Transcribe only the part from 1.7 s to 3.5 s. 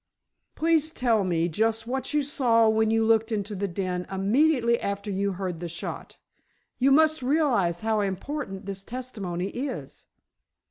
what you saw when you looked